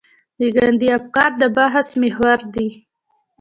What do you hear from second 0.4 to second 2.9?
ګاندي افکار د بحث محور دي.